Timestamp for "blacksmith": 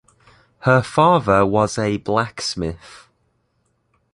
1.97-3.07